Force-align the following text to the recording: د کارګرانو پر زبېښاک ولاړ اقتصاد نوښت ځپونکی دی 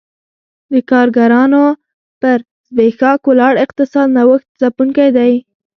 د 0.71 0.73
کارګرانو 0.91 1.63
پر 2.21 2.37
زبېښاک 2.67 3.19
ولاړ 3.29 3.53
اقتصاد 3.65 4.07
نوښت 4.17 4.47
ځپونکی 4.61 5.09
دی 5.17 5.33